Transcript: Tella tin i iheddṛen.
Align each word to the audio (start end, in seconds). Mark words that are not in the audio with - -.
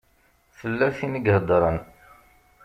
Tella 0.57 0.87
tin 0.97 1.17
i 1.19 1.21
iheddṛen. 1.29 1.77